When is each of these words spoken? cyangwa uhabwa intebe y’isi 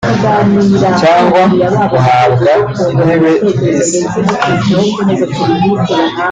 cyangwa 0.99 1.41
uhabwa 1.99 2.51
intebe 2.91 3.31
y’isi 3.63 4.01